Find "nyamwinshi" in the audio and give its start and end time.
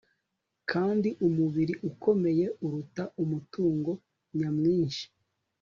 4.37-5.05